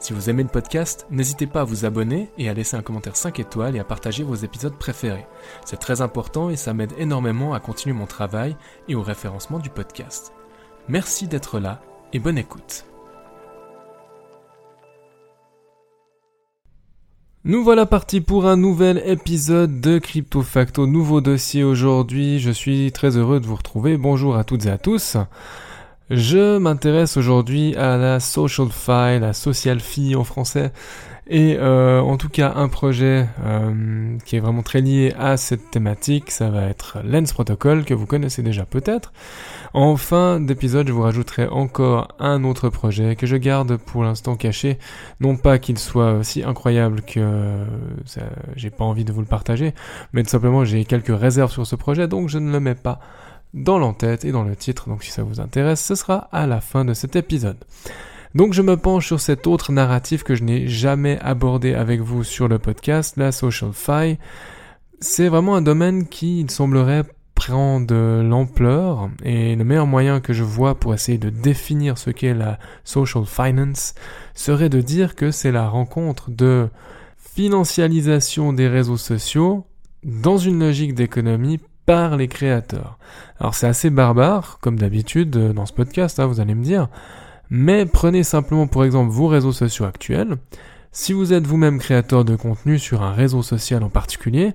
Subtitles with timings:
[0.00, 3.16] Si vous aimez le podcast, n'hésitez pas à vous abonner et à laisser un commentaire
[3.16, 5.26] 5 étoiles et à partager vos épisodes préférés.
[5.64, 8.56] C'est très important et ça m'aide énormément à continuer mon travail
[8.88, 10.32] et au référencement du podcast.
[10.88, 11.80] Merci d'être là
[12.12, 12.84] et bonne écoute.
[17.44, 22.38] Nous voilà partis pour un nouvel épisode de Crypto Facto, nouveau dossier aujourd'hui.
[22.38, 23.96] Je suis très heureux de vous retrouver.
[23.96, 25.16] Bonjour à toutes et à tous.
[26.10, 29.78] Je m'intéresse aujourd'hui à la social file, la social
[30.16, 30.72] en français,
[31.26, 35.70] et euh, en tout cas un projet euh, qui est vraiment très lié à cette
[35.70, 39.12] thématique, ça va être Lens Protocol que vous connaissez déjà peut-être.
[39.74, 44.34] En fin d'épisode, je vous rajouterai encore un autre projet que je garde pour l'instant
[44.34, 44.78] caché,
[45.20, 47.66] non pas qu'il soit aussi incroyable que
[48.56, 49.74] j'ai pas envie de vous le partager,
[50.14, 52.98] mais tout simplement j'ai quelques réserves sur ce projet, donc je ne le mets pas
[53.54, 56.60] dans l'entête et dans le titre, donc si ça vous intéresse, ce sera à la
[56.60, 57.58] fin de cet épisode.
[58.34, 62.24] Donc je me penche sur cet autre narratif que je n'ai jamais abordé avec vous
[62.24, 64.18] sur le podcast, la social fi.
[65.00, 70.32] C'est vraiment un domaine qui, il semblerait, prend de l'ampleur et le meilleur moyen que
[70.32, 73.94] je vois pour essayer de définir ce qu'est la social finance
[74.34, 76.68] serait de dire que c'est la rencontre de
[77.16, 79.64] financialisation des réseaux sociaux
[80.02, 82.98] dans une logique d'économie par les créateurs.
[83.40, 86.88] Alors c'est assez barbare, comme d'habitude euh, dans ce podcast, hein, vous allez me dire,
[87.48, 90.36] mais prenez simplement pour exemple vos réseaux sociaux actuels.
[90.92, 94.52] Si vous êtes vous-même créateur de contenu sur un réseau social en particulier,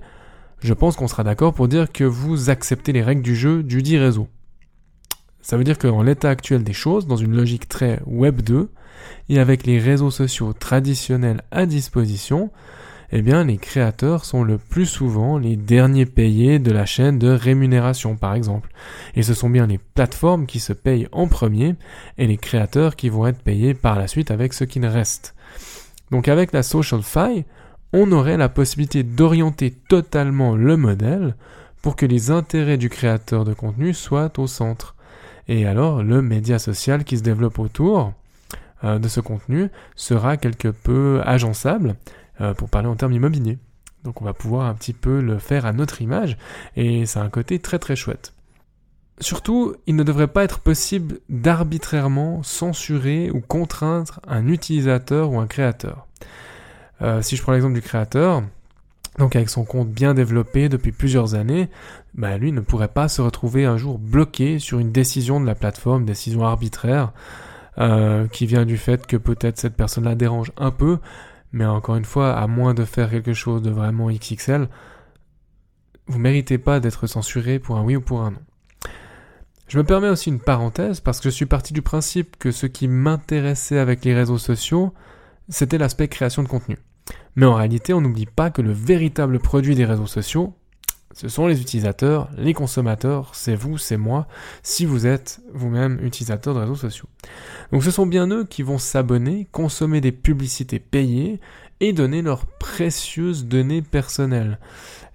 [0.60, 3.82] je pense qu'on sera d'accord pour dire que vous acceptez les règles du jeu du
[3.82, 4.28] dit réseau.
[5.42, 8.70] Ça veut dire qu'en l'état actuel des choses, dans une logique très Web 2,
[9.28, 12.52] et avec les réseaux sociaux traditionnels à disposition,
[13.16, 17.28] eh bien les créateurs sont le plus souvent les derniers payés de la chaîne de
[17.28, 18.70] rémunération par exemple.
[19.14, 21.76] Et ce sont bien les plateformes qui se payent en premier
[22.18, 25.36] et les créateurs qui vont être payés par la suite avec ce qui ne reste.
[26.10, 27.44] Donc avec la Social Fi,
[27.92, 31.36] on aurait la possibilité d'orienter totalement le modèle
[31.82, 34.96] pour que les intérêts du créateur de contenu soient au centre.
[35.46, 38.12] Et alors le média social qui se développe autour
[38.82, 41.94] euh, de ce contenu sera quelque peu agençable
[42.56, 43.58] pour parler en termes immobiliers.
[44.04, 46.36] Donc on va pouvoir un petit peu le faire à notre image
[46.76, 48.34] et c'est un côté très très chouette.
[49.20, 55.46] Surtout, il ne devrait pas être possible d'arbitrairement censurer ou contraindre un utilisateur ou un
[55.46, 56.06] créateur.
[57.00, 58.42] Euh, si je prends l'exemple du créateur,
[59.18, 61.68] donc avec son compte bien développé depuis plusieurs années,
[62.14, 65.54] bah lui ne pourrait pas se retrouver un jour bloqué sur une décision de la
[65.54, 67.12] plateforme, décision arbitraire,
[67.78, 70.98] euh, qui vient du fait que peut-être cette personne-là dérange un peu,
[71.54, 74.68] mais encore une fois, à moins de faire quelque chose de vraiment XXL,
[76.08, 78.40] vous méritez pas d'être censuré pour un oui ou pour un non.
[79.68, 82.66] Je me permets aussi une parenthèse parce que je suis parti du principe que ce
[82.66, 84.92] qui m'intéressait avec les réseaux sociaux,
[85.48, 86.76] c'était l'aspect création de contenu.
[87.36, 90.54] Mais en réalité, on n'oublie pas que le véritable produit des réseaux sociaux,
[91.14, 94.26] ce sont les utilisateurs, les consommateurs, c'est vous, c'est moi,
[94.64, 97.08] si vous êtes vous-même utilisateur de réseaux sociaux.
[97.72, 101.40] Donc ce sont bien eux qui vont s'abonner, consommer des publicités payées
[101.80, 104.58] et donner leurs précieuses données personnelles.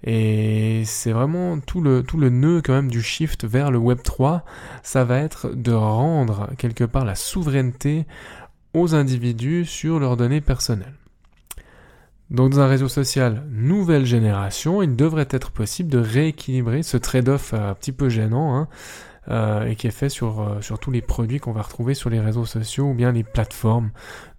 [0.04, 4.02] Et c'est vraiment tout le, tout le nœud quand même du shift vers le Web
[4.02, 4.44] 3,
[4.82, 8.06] ça va être de rendre quelque part la souveraineté
[8.72, 10.94] aux individus sur leurs données personnelles.
[12.30, 17.54] Donc dans un réseau social nouvelle génération, il devrait être possible de rééquilibrer ce trade-off
[17.54, 18.68] un petit peu gênant hein,
[19.30, 22.10] euh, et qui est fait sur, euh, sur tous les produits qu'on va retrouver sur
[22.10, 23.90] les réseaux sociaux ou bien les plateformes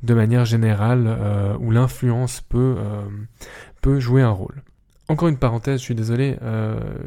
[0.03, 2.75] de manière générale euh, où l'influence peut,
[3.81, 4.63] peut jouer un rôle.
[5.07, 6.37] Encore une parenthèse, je suis désolé,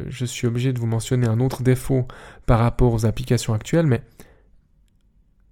[0.09, 2.07] je suis obligé de vous mentionner un autre défaut
[2.47, 4.03] par rapport aux applications actuelles, mais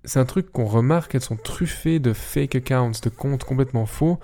[0.04, 4.18] c'est un truc qu'on remarque, elles sont truffées de fake accounts, de comptes complètement faux,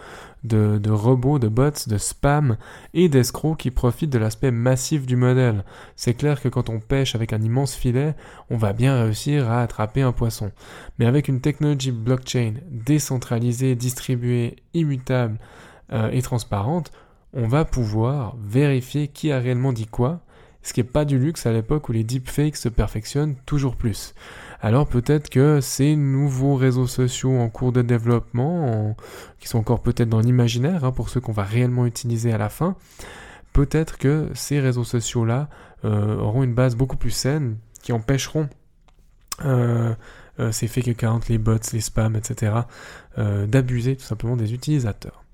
[0.45, 2.57] de, robots, de bots, de spam
[2.95, 5.65] et d'escrocs qui profitent de l'aspect massif du modèle.
[5.95, 8.15] C'est clair que quand on pêche avec un immense filet,
[8.51, 10.51] on va bien réussir à attraper un poisson.
[10.99, 15.39] Mais avec une technologie blockchain décentralisée, distribuée, immutable
[15.93, 16.91] euh, et transparente,
[17.33, 20.21] on va pouvoir vérifier qui a réellement dit quoi,
[20.63, 24.15] ce qui n'est pas du luxe à l'époque où les deepfakes se perfectionnent toujours plus.
[24.61, 28.97] alors peut-être que ces nouveaux réseaux sociaux en cours de développement,
[29.39, 32.49] qui sont encore peut-être dans l'imaginaire, hein, pour ceux qu'on va réellement utiliser à la
[32.49, 32.77] fin,
[33.53, 35.49] peut-être que ces réseaux sociaux-là
[35.85, 38.49] euh, auront une base beaucoup plus saine, qui empêcheront
[39.45, 39.95] euh,
[40.41, 42.53] euh, ces fake accounts, les bots, les spams, etc.,
[43.17, 45.25] d'abuser tout simplement des utilisateurs.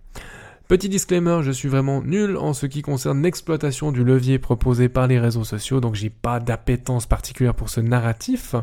[0.67, 5.07] Petit disclaimer, je suis vraiment nul en ce qui concerne l'exploitation du levier proposé par
[5.07, 8.55] les réseaux sociaux, donc j'ai pas d'appétence particulière pour ce narratif.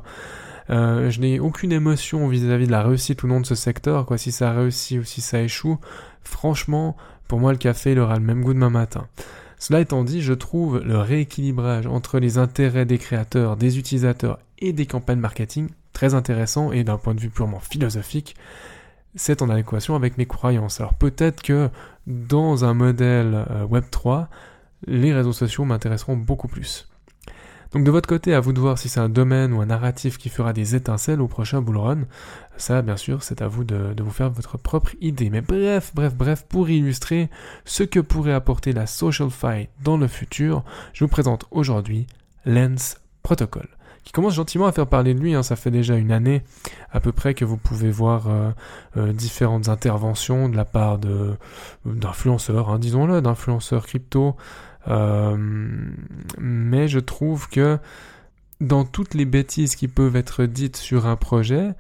[0.72, 4.18] Euh, je n'ai aucune émotion vis-à-vis de la réussite ou non de ce secteur, quoi,
[4.18, 5.78] si ça réussit ou si ça échoue.
[6.24, 9.08] Franchement, pour moi, le café, il aura le même goût demain matin.
[9.60, 14.74] Cela étant dit, je trouve le rééquilibrage entre les intérêts des créateurs, des utilisateurs et
[14.74, 18.36] des campagnes marketing très intéressant et d'un point de vue purement philosophique,
[19.16, 20.80] c'est en adéquation avec mes croyances.
[20.80, 21.70] Alors peut-être que
[22.08, 24.30] dans un modèle euh, Web 3,
[24.88, 26.88] les réseaux sociaux m'intéresseront beaucoup plus.
[27.72, 30.18] Donc de votre côté, à vous de voir si c'est un domaine ou un narratif
[30.18, 32.00] qui fera des étincelles au prochain bull run.
[32.58, 35.30] Ça, bien sûr, c'est à vous de, de, vous faire votre propre idée.
[35.30, 37.30] Mais bref, bref, bref, pour illustrer
[37.64, 42.08] ce que pourrait apporter la Social Fight dans le futur, je vous présente aujourd'hui
[42.46, 43.70] Lens Protocol
[44.04, 45.34] qui commence gentiment à faire parler de lui.
[45.34, 45.44] Hein.
[45.44, 46.42] Ça fait déjà une année
[46.92, 48.52] à peu près que vous pouvez voir euh,
[48.98, 51.36] euh, différentes interventions de la part de
[51.86, 54.36] d'influenceurs, hein, disons-le, d'influenceurs crypto.
[54.88, 55.38] Euh,
[56.40, 57.78] mais je trouve que
[58.60, 61.72] dans toutes les bêtises qui peuvent être dites sur un projet,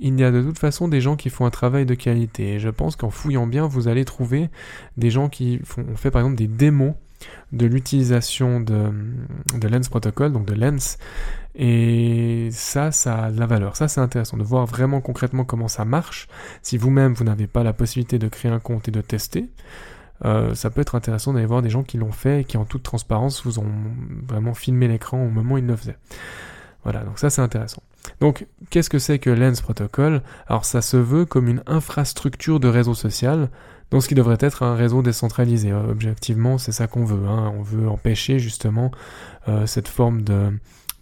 [0.00, 2.54] il y a de toute façon des gens qui font un travail de qualité.
[2.54, 4.48] Et je pense qu'en fouillant bien, vous allez trouver
[4.96, 6.94] des gens qui font, ont fait par exemple des démos
[7.52, 8.90] de l'utilisation de,
[9.54, 10.98] de Lens Protocol, donc de Lens,
[11.54, 13.76] et ça, ça a de la valeur.
[13.76, 16.28] Ça, c'est intéressant de voir vraiment concrètement comment ça marche.
[16.62, 19.48] Si vous-même, vous, n'avez pas la possibilité de créer un compte et de tester,
[20.24, 22.64] euh, ça peut être intéressant d'aller voir des gens qui l'ont fait et qui, en
[22.64, 23.72] toute transparence, vous ont
[24.26, 25.98] vraiment filmé l'écran au moment où ils le faisaient.
[26.84, 27.82] Voilà, donc ça, c'est intéressant.
[28.20, 30.22] Donc, qu'est-ce que c'est que Lens Protocol?
[30.46, 33.48] Alors, ça se veut comme une infrastructure de réseau social
[33.90, 35.72] donc ce qui devrait être un réseau décentralisé.
[35.72, 37.26] Euh, objectivement, c'est ça qu'on veut.
[37.26, 37.54] Hein.
[37.56, 38.90] On veut empêcher justement
[39.48, 40.52] euh, cette forme de,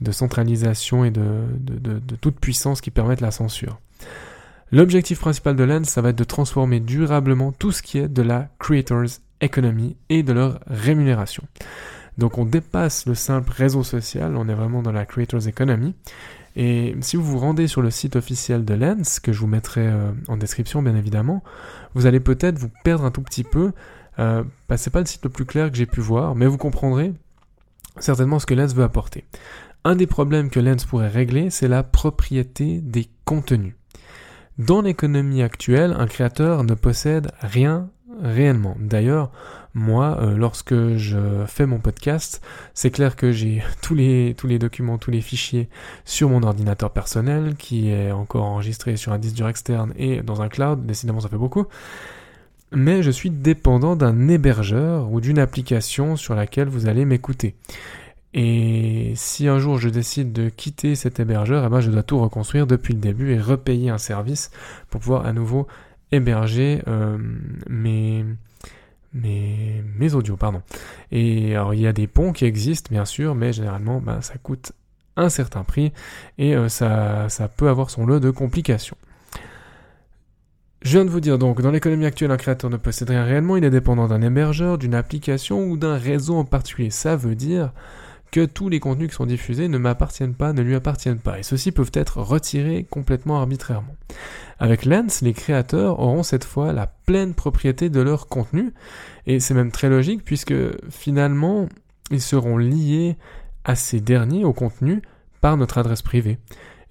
[0.00, 3.81] de centralisation et de, toute puissance qui permettent la censure.
[4.72, 8.22] L'objectif principal de Lens, ça va être de transformer durablement tout ce qui est de
[8.22, 11.44] la creators economy et de leur rémunération.
[12.19, 15.94] Donc on dépasse le simple réseau social, on est vraiment dans la creators economy
[16.56, 19.87] et si vous vous rendez sur le site officiel de Lens, que je vous mettrai
[19.87, 21.44] euh, en description bien évidemment,
[21.94, 23.72] vous allez peut-être vous perdre un tout petit peu.
[24.19, 26.56] Euh, bah, c'est pas le site le plus clair que j'ai pu voir, mais vous
[26.56, 27.12] comprendrez
[27.99, 29.25] certainement ce que Lens veut apporter.
[29.86, 33.76] Un des problèmes que Lens pourrait régler, c'est la propriété des contenus.
[34.58, 37.88] Dans l'économie actuelle, un créateur ne possède rien
[38.20, 38.76] réellement.
[38.80, 39.30] D'ailleurs,
[39.74, 42.44] moi, euh, lorsque je fais mon podcast,
[42.74, 45.68] c'est clair que j'ai tous les, tous les documents, tous les fichiers
[46.04, 50.42] sur mon ordinateur personnel, qui est encore enregistré sur un disque dur externe et dans
[50.42, 51.66] un cloud, décidément ça fait beaucoup.
[52.72, 57.54] Mais je suis dépendant d'un hébergeur ou d'une application sur laquelle vous allez m'écouter.
[58.38, 62.20] Et si un jour je décide de quitter cet hébergeur, eh ben je dois tout
[62.20, 64.50] reconstruire depuis le début et repayer un service
[64.90, 65.66] pour pouvoir à nouveau
[66.12, 67.16] héberger euh,
[67.70, 68.26] mes,
[69.14, 70.60] mes, mes audios, pardon.
[71.12, 74.34] Et alors il y a des ponts qui existent bien sûr, mais généralement ben, ça
[74.36, 74.72] coûte
[75.16, 75.94] un certain prix
[76.36, 78.98] et euh, ça, ça peut avoir son lot de complications.
[80.82, 83.56] Je viens de vous dire donc, dans l'économie actuelle, un créateur ne possède rien réellement,
[83.56, 86.90] il est dépendant d'un hébergeur, d'une application ou d'un réseau en particulier.
[86.90, 87.72] Ça veut dire
[88.30, 91.42] que tous les contenus qui sont diffusés ne m'appartiennent pas, ne lui appartiennent pas, et
[91.42, 93.95] ceux-ci peuvent être retirés complètement arbitrairement.
[94.59, 98.73] Avec Lens, les créateurs auront cette fois la pleine propriété de leur contenu,
[99.26, 100.54] et c'est même très logique puisque
[100.90, 101.68] finalement,
[102.11, 103.16] ils seront liés
[103.64, 105.02] à ces derniers, au contenu,
[105.40, 106.38] par notre adresse privée.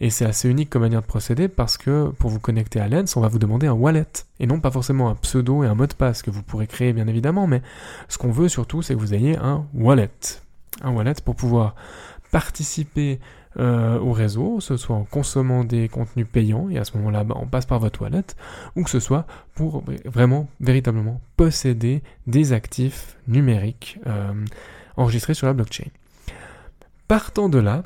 [0.01, 3.15] Et c'est assez unique comme manière de procéder parce que pour vous connecter à Lens,
[3.15, 4.05] on va vous demander un wallet
[4.41, 6.91] et non pas forcément un pseudo et un mot de passe que vous pourrez créer
[6.91, 7.61] bien évidemment, mais
[8.09, 10.09] ce qu'on veut surtout c'est que vous ayez un wallet
[10.81, 11.75] un wallet pour pouvoir
[12.31, 13.19] participer
[13.57, 17.35] euh, au réseau, ce soit en consommant des contenus payants, et à ce moment-là, bah,
[17.39, 18.25] on passe par votre wallet,
[18.75, 24.33] ou que ce soit pour vraiment, véritablement posséder des actifs numériques euh,
[24.97, 25.87] enregistrés sur la blockchain.
[27.07, 27.83] Partant de là,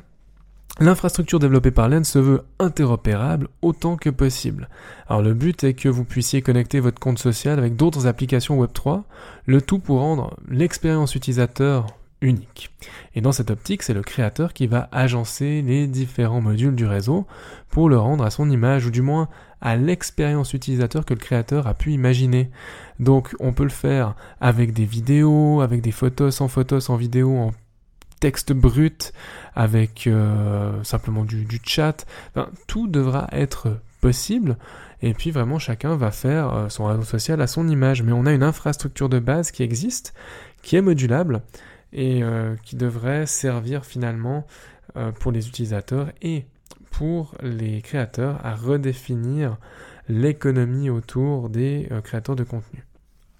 [0.78, 4.70] L'infrastructure développée par Lens se veut interopérable autant que possible.
[5.08, 9.02] Alors le but est que vous puissiez connecter votre compte social avec d'autres applications Web3,
[9.44, 11.86] le tout pour rendre l'expérience utilisateur
[12.20, 12.70] unique.
[13.14, 17.26] Et dans cette optique, c'est le créateur qui va agencer les différents modules du réseau
[17.70, 19.28] pour le rendre à son image, ou du moins
[19.60, 22.50] à l'expérience utilisateur que le créateur a pu imaginer.
[22.98, 27.36] Donc on peut le faire avec des vidéos, avec des photos, sans photos, sans vidéo,
[27.36, 27.52] en
[28.20, 29.12] texte brut,
[29.54, 32.06] avec euh, simplement du, chat.
[32.66, 34.56] tout devra être possible.
[35.02, 38.02] Et puis vraiment, chacun va faire euh, son réseau social à son image.
[38.02, 40.12] Mais on a une infrastructure de base qui existe,
[40.62, 41.40] qui est modulable
[41.92, 44.46] et euh, qui devrait servir finalement
[45.20, 46.46] pour les utilisateurs et
[46.90, 49.56] pour les créateurs à redéfinir
[50.08, 52.84] l'économie autour des créateurs de contenu.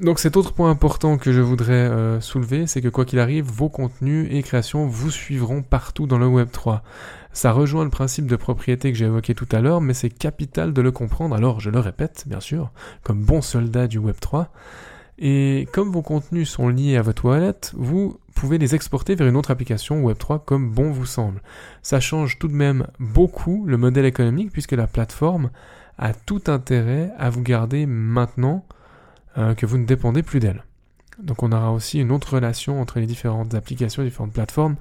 [0.01, 3.45] Donc cet autre point important que je voudrais euh, soulever, c'est que quoi qu'il arrive,
[3.45, 6.83] vos contenus et créations vous suivront partout dans le Web 3.
[7.35, 10.73] Ça rejoint le principe de propriété que j'ai évoqué tout à l'heure, mais c'est capital
[10.73, 11.37] de le comprendre.
[11.37, 12.71] Alors je le répète, bien sûr,
[13.03, 14.51] comme bon soldat du Web 3.
[15.19, 19.37] Et comme vos contenus sont liés à votre wallet, vous pouvez les exporter vers une
[19.37, 21.43] autre application Web3 comme bon vous semble.
[21.83, 25.51] Ça change tout de même beaucoup le modèle économique puisque la plateforme
[25.99, 28.65] a tout intérêt à vous garder maintenant
[29.39, 30.65] euh, que vous ne dépendez plus d'elle.
[31.23, 34.77] Donc on aura aussi une autre relation entre les différentes applications, différentes plateformes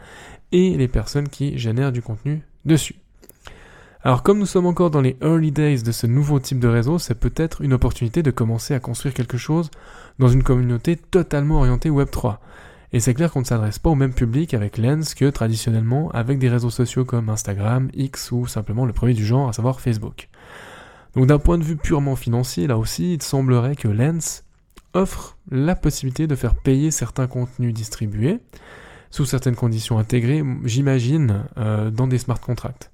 [0.51, 2.95] et les personnes qui génèrent du contenu dessus.
[4.01, 6.99] Alors comme nous sommes encore dans les early days de ce nouveau type de réseau,
[6.99, 9.69] c'est peut-être une opportunité de commencer à construire quelque chose
[10.19, 12.37] dans une communauté totalement orientée Web3.
[12.91, 16.39] Et c'est clair qu'on ne s'adresse pas au même public avec Lens que traditionnellement avec
[16.39, 20.27] des réseaux sociaux comme Instagram, X ou simplement le premier du genre, à savoir Facebook.
[21.15, 24.43] Donc d'un point de vue purement financier, là aussi, il semblerait que Lens
[24.93, 28.39] offre la possibilité de faire payer certains contenus distribués
[29.11, 32.91] sous certaines conditions intégrées, j'imagine, euh, dans des smart contracts.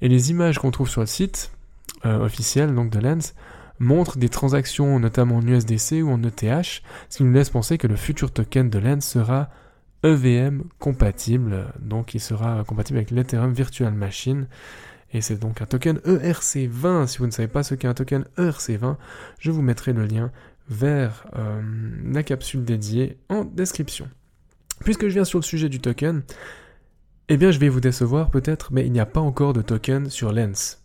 [0.00, 1.52] Et les images qu'on trouve sur le site
[2.04, 3.34] euh, officiel donc de Lens
[3.82, 7.86] montrent des transactions notamment en USDC ou en ETH, ce qui nous laisse penser que
[7.86, 9.50] le futur token de Lens sera
[10.04, 14.46] EVM compatible, donc il sera compatible avec l'Ethereum Virtual Machine,
[15.12, 17.06] et c'est donc un token ERC20.
[17.06, 18.96] Si vous ne savez pas ce qu'est un token ERC20,
[19.38, 20.32] je vous mettrai le lien
[20.68, 21.60] vers euh,
[22.04, 24.08] la capsule dédiée en description.
[24.80, 26.22] Puisque je viens sur le sujet du token,
[27.28, 30.08] eh bien je vais vous décevoir peut-être, mais il n'y a pas encore de token
[30.08, 30.81] sur Lens.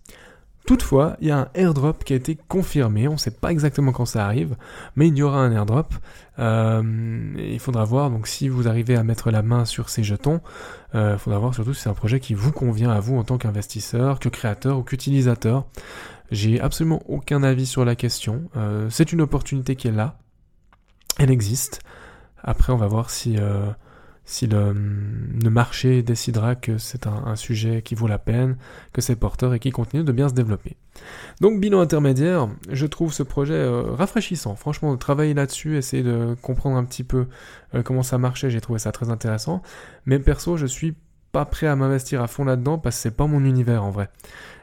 [0.67, 3.93] Toutefois, il y a un airdrop qui a été confirmé, on ne sait pas exactement
[3.93, 4.57] quand ça arrive,
[4.97, 5.93] mais il y aura un airdrop.
[6.39, 6.83] Euh,
[7.37, 10.41] il faudra voir, donc si vous arrivez à mettre la main sur ces jetons,
[10.93, 13.23] euh, il faudra voir surtout si c'est un projet qui vous convient à vous en
[13.23, 15.67] tant qu'investisseur, que créateur ou qu'utilisateur.
[16.31, 18.49] J'ai absolument aucun avis sur la question.
[18.57, 20.17] Euh, c'est une opportunité qui est là.
[21.17, 21.79] Elle existe.
[22.43, 23.37] Après, on va voir si
[24.27, 24.73] si le,
[25.49, 28.57] marché décidera que c'est un, sujet qui vaut la peine,
[28.91, 30.75] que c'est porteur et qui continue de bien se développer.
[31.39, 34.55] Donc bilan intermédiaire, je trouve ce projet euh, rafraîchissant.
[34.55, 37.27] Franchement, travailler là-dessus, essayer de comprendre un petit peu
[37.73, 39.61] euh, comment ça marchait, j'ai trouvé ça très intéressant.
[40.05, 40.93] Mais perso, je suis
[41.31, 44.09] pas prêt à m'investir à fond là-dedans parce que c'est pas mon univers en vrai.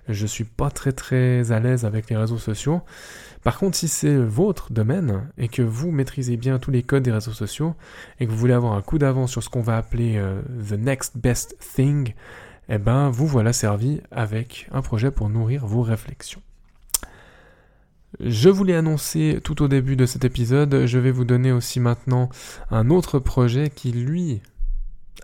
[0.08, 2.82] Je suis pas très très à l'aise avec les réseaux sociaux.
[3.42, 7.12] Par contre, si c'est votre domaine et que vous maîtrisez bien tous les codes des
[7.12, 7.74] réseaux sociaux
[8.18, 10.72] et que vous voulez avoir un coup d'avance sur ce qu'on va appeler euh, the
[10.72, 12.14] next best thing,
[12.68, 16.42] eh ben vous voilà servi avec un projet pour nourrir vos réflexions.
[18.20, 22.28] Je voulais annoncer tout au début de cet épisode, je vais vous donner aussi maintenant
[22.70, 24.40] un autre projet qui lui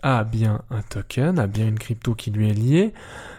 [0.03, 2.93] a bien un token, a bien une crypto qui lui est liée.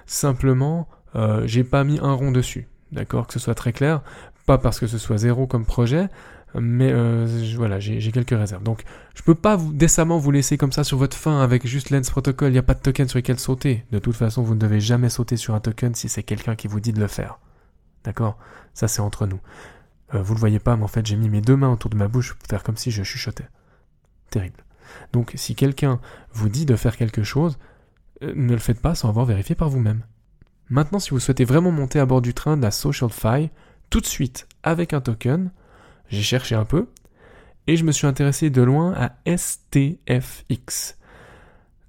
[0.06, 2.68] Simplement, euh, j'ai pas mis un rond dessus.
[2.92, 4.02] D'accord, que ce soit très clair.
[4.46, 6.10] Pas parce que ce soit zéro comme projet,
[6.56, 7.26] mais euh,
[7.56, 8.64] voilà, j'ai quelques réserves.
[8.64, 8.84] Donc,
[9.16, 12.10] je peux pas vous, décemment vous laisser comme ça sur votre fin avec juste Lens
[12.10, 12.50] Protocol.
[12.50, 13.86] Il n'y a pas de token sur lequel sauter.
[13.92, 16.68] De toute façon, vous ne devez jamais sauter sur un token si c'est quelqu'un qui
[16.68, 17.40] vous dit de le faire.
[18.04, 18.38] D'accord?
[18.74, 19.40] Ça, c'est entre nous.
[20.14, 21.96] Euh, vous le voyez pas, mais en fait, j'ai mis mes deux mains autour de
[21.96, 23.48] ma bouche pour faire comme si je chuchotais.
[24.30, 24.64] Terrible.
[25.14, 26.00] Donc, si quelqu'un
[26.34, 27.58] vous dit de faire quelque chose,
[28.24, 30.04] euh, ne le faites pas sans avoir vérifié par vous-même.
[30.70, 33.50] Maintenant, si vous souhaitez vraiment monter à bord du train de la SocialFi,
[33.90, 35.52] tout de suite avec un token,
[36.10, 36.88] j'ai cherché un peu,
[37.68, 40.98] et je me suis intéressé de loin à STFX.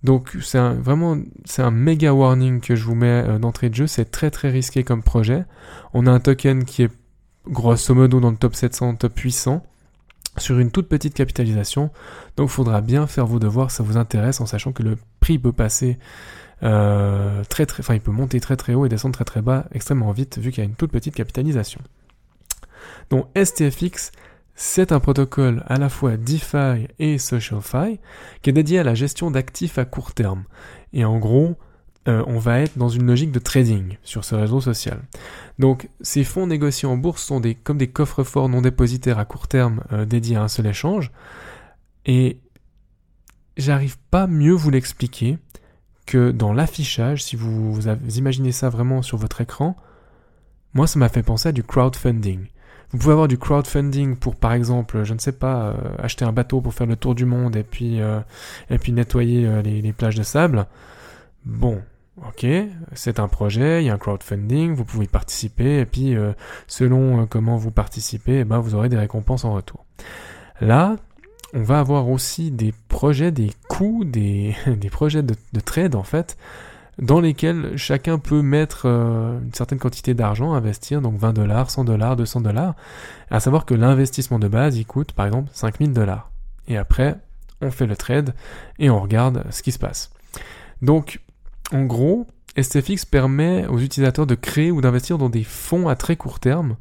[0.02, 1.16] Donc c'est vraiment
[1.58, 4.82] un méga warning que je vous mets euh, d'entrée de jeu, c'est très très risqué
[4.82, 5.44] comme projet.
[5.94, 6.90] On a un token qui est
[7.46, 9.64] grosso modo dans le top 700, top 800
[10.38, 11.90] sur une toute petite capitalisation.
[12.36, 15.52] Donc faudra bien faire vos devoirs, ça vous intéresse en sachant que le prix peut
[15.52, 15.98] passer
[16.62, 19.66] euh, très très, enfin il peut monter très très haut et descendre très très bas
[19.72, 21.80] extrêmement vite vu qu'il y a une toute petite capitalisation.
[23.10, 24.12] Donc STFX,
[24.54, 27.98] c'est un protocole à la fois DeFi et SocialFi
[28.42, 30.44] qui est dédié à la gestion d'actifs à court terme.
[30.92, 31.56] Et en gros,
[32.09, 35.02] euh, on va être dans une logique de trading sur ce réseau social.
[35.61, 39.25] Donc ces fonds négociés en bourse sont des, comme des coffres forts non dépositaires à
[39.25, 41.12] court terme euh, dédiés à un seul échange.
[42.04, 42.40] Et
[43.56, 45.38] j'arrive pas mieux vous l'expliquer
[46.04, 47.78] que dans l'affichage, si vous,
[48.16, 49.76] imaginez ça vraiment sur votre écran,
[50.75, 52.49] moi ça m'a fait penser à du crowdfunding.
[52.90, 56.32] Vous pouvez avoir du crowdfunding pour, par exemple, je ne sais pas, euh, acheter un
[56.32, 58.00] bateau pour faire le tour du monde et puis,
[58.71, 60.66] et puis nettoyer les, les, plages de sable.
[61.44, 61.80] Bon,
[62.19, 62.47] ok,
[62.92, 66.14] c'est un projet, il y a un crowdfunding, vous pouvez y participer et puis
[66.66, 69.87] selon comment vous participez, eh ben, vous aurez des récompenses en retour.
[70.61, 70.97] Là,
[71.54, 74.54] on va avoir aussi des projets, des coûts, des,
[74.90, 76.37] projets de, de trade en fait
[76.99, 81.85] dans lesquels chacun peut mettre euh, une certaine quantité d'argent, investir, donc 20 dollars, 100
[81.85, 82.75] dollars, 200 dollars,
[83.31, 86.31] à savoir que l'investissement de base, il coûte par exemple 5000 dollars.
[86.69, 87.16] Et après,
[87.61, 88.35] on fait le trade
[88.78, 90.11] et on regarde ce qui se passe.
[90.83, 91.21] Donc,
[91.71, 92.26] en gros,
[92.61, 96.76] STFX permet aux utilisateurs de créer ou d'investir dans des fonds à très court terme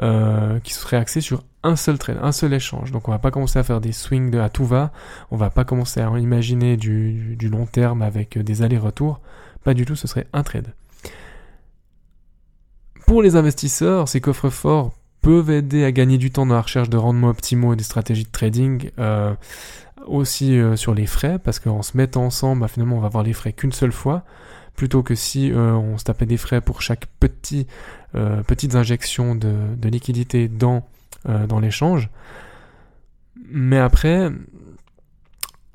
[0.00, 2.92] euh, qui seraient axés sur un seul trade, un seul échange.
[2.92, 4.92] Donc on va pas commencer à faire des swings de à tout va,
[5.30, 9.20] on va pas commencer à imaginer du, long terme avec des allers-retours.
[9.64, 10.72] Pas du tout, ce serait un trade.
[13.06, 16.90] Pour les investisseurs, ces coffres forts peuvent aider à gagner du temps dans la recherche
[16.90, 19.34] de rendements optimaux et des stratégies de trading, euh,
[20.08, 23.24] aussi euh, sur les frais, parce qu'en se mettant ensemble, bah, finalement on va avoir
[23.24, 24.24] les frais qu'une seule fois,
[24.74, 27.66] plutôt que si euh, on se tapait des frais pour chaque petit,
[28.46, 30.82] petites injections de, de liquidité dans
[31.28, 32.10] euh, dans l'échange.
[33.50, 34.30] Mais après,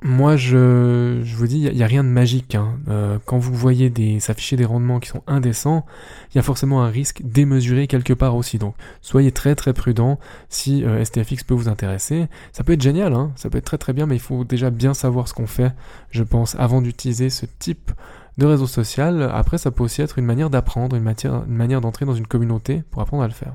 [0.06, 2.54] moi, je, je vous dis, il n'y a, rien de magique.
[2.54, 2.78] Hein.
[2.88, 5.86] Euh, quand vous voyez s'afficher des rendements qui sont indécents,
[6.30, 8.58] il y a forcément un risque démesuré quelque part aussi.
[8.58, 10.18] Donc, soyez très très prudent
[10.50, 12.26] si euh, STFX peut vous intéresser.
[12.52, 13.32] Ça peut être génial, hein.
[13.36, 15.72] ça peut être très très bien, mais il faut déjà bien savoir ce qu'on fait,
[16.10, 17.90] je pense, avant d'utiliser ce type
[18.36, 19.30] de réseau social.
[19.32, 23.00] Après, ça peut aussi être une manière d'apprendre, une manière d'entrer dans une communauté pour
[23.00, 23.54] apprendre à le faire.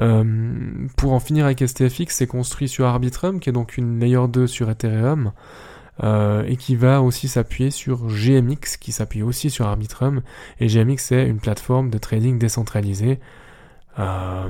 [0.00, 0.24] Euh,
[0.96, 4.46] pour en finir avec STFX, c'est construit sur Arbitrum, qui est donc une layer 2
[4.46, 5.32] sur Ethereum,
[6.04, 10.22] euh, et qui va aussi s'appuyer sur GMX, qui s'appuie aussi sur Arbitrum.
[10.60, 13.18] Et GMX, c'est une plateforme de trading décentralisée.
[13.98, 14.48] Euh,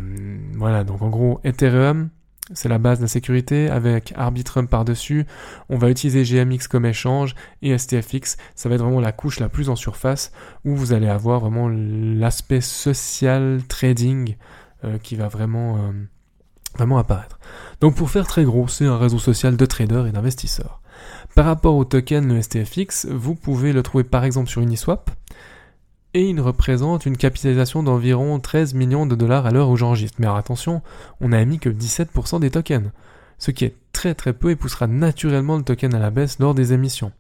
[0.57, 2.11] voilà, donc en gros, Ethereum,
[2.53, 5.27] c'est la base de la sécurité avec Arbitrum par-dessus.
[5.69, 9.49] On va utiliser GMX comme échange et STFX, ça va être vraiment la couche la
[9.49, 10.33] plus en surface
[10.65, 14.37] où vous allez avoir vraiment l'aspect social trading
[15.03, 15.93] qui va vraiment, euh,
[16.77, 17.39] vraiment apparaître.
[17.81, 20.81] Donc pour faire très gros, c'est un réseau social de traders et d'investisseurs.
[21.35, 25.11] Par rapport au token, le STFX, vous pouvez le trouver par exemple sur Uniswap,
[26.15, 30.17] et il représente une capitalisation d'environ 13 millions de dollars à l'heure où j'enregistre.
[30.21, 30.83] Mais attention,
[31.21, 32.91] on n'a mis que 17% des tokens,
[33.39, 36.55] ce qui est très très peu et poussera naturellement le token à la baisse lors
[36.55, 37.13] des émissions.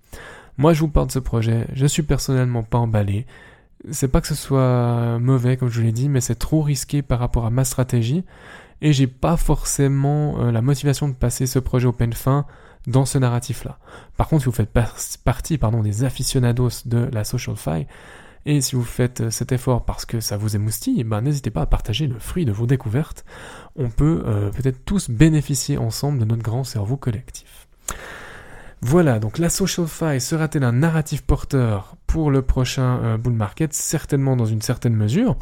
[0.56, 3.26] Moi je vous parle de ce projet, je suis personnellement pas emballé,
[3.90, 7.18] c'est pas que ce soit mauvais, comme je l'ai dit, mais c'est trop risqué par
[7.18, 8.24] rapport à ma stratégie.
[8.80, 12.46] Et j'ai pas forcément euh, la motivation de passer ce projet au peine fin
[12.86, 13.78] dans ce narratif-là.
[14.16, 14.72] Par contre, si vous faites
[15.24, 17.86] partie pardon, des aficionados de la social fi,
[18.46, 21.62] et si vous faites euh, cet effort parce que ça vous émoustille, ben n'hésitez pas
[21.62, 23.24] à partager le fruit de vos découvertes.
[23.76, 27.68] On peut euh, peut-être tous bénéficier ensemble de notre grand cerveau collectif.
[28.80, 33.72] Voilà, donc la social sera-t-elle un narratif porteur pour le prochain euh, bull market?
[33.72, 35.36] Certainement dans une certaine mesure,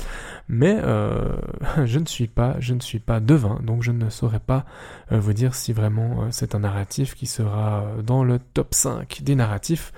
[0.48, 1.36] mais euh,
[1.84, 4.64] je ne suis pas, je ne suis pas devin, donc je ne saurais pas
[5.12, 9.34] euh, vous dire si vraiment c'est un narratif qui sera dans le top 5 des
[9.34, 9.92] narratifs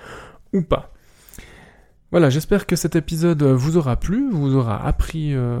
[0.51, 0.91] ou pas.
[2.11, 5.59] Voilà, j'espère que cet épisode vous aura plu, vous aura appris euh,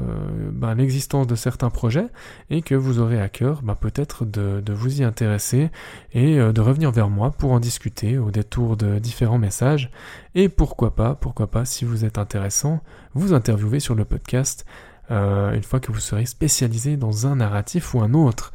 [0.51, 2.07] ben, l'existence de certains projets
[2.49, 5.69] et que vous aurez à cœur ben, peut-être de, vous y intéresser
[6.11, 9.91] et euh, de revenir vers moi pour en discuter au détour de différents messages
[10.33, 12.81] et pourquoi pas, pourquoi pas si vous êtes intéressant,
[13.13, 14.65] vous interviewer sur le podcast
[15.11, 18.53] euh, une fois que vous serez spécialisé dans un narratif ou un autre.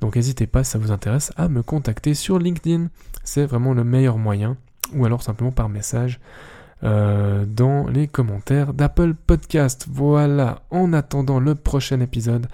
[0.00, 2.88] Donc n'hésitez pas si ça vous intéresse à me contacter sur LinkedIn,
[3.22, 4.56] c'est vraiment le meilleur moyen
[4.94, 6.20] ou alors simplement par message.
[6.84, 9.86] Euh, dans les commentaires d'Apple Podcast.
[9.90, 12.46] Voilà, en attendant le prochain épisode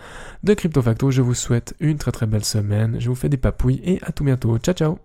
[0.45, 3.01] de Crypto Facto, je vous souhaite une très très belle semaine.
[3.01, 4.57] Je vous fais des papouilles et à tout bientôt.
[4.59, 4.99] Ciao ciao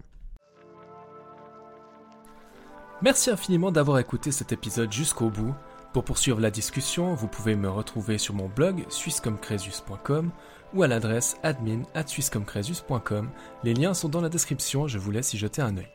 [3.02, 5.56] Merci infiniment d'avoir écouté cet épisode jusqu'au bout.
[5.92, 10.30] Pour poursuivre la discussion, vous pouvez me retrouver sur mon blog suissecomcresus.com
[10.74, 12.06] ou à l'adresse admin at
[13.64, 15.95] Les liens sont dans la description, je vous laisse y jeter un œil.